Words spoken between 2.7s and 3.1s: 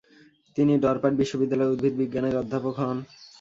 হন।